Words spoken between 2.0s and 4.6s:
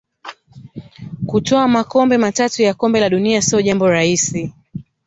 matatu ya Kombe la dunia sio jambo rahisi